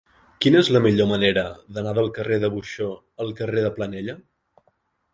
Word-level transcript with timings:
Quina 0.45 0.61
és 0.65 0.71
la 0.75 0.81
millor 0.85 1.07
manera 1.11 1.43
d'anar 1.77 1.95
del 1.99 2.11
carrer 2.17 2.41
de 2.47 2.51
Buxó 2.57 2.91
al 3.27 3.33
carrer 3.43 3.67
de 3.71 3.75
Planella? 3.81 4.21